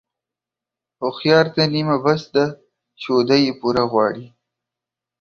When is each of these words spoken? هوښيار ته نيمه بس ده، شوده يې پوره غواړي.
هوښيار 0.99 1.45
ته 1.55 1.63
نيمه 1.73 1.97
بس 2.03 2.21
ده، 2.35 2.45
شوده 3.01 3.35
يې 3.43 3.51
پوره 3.59 3.83
غواړي. 3.91 4.25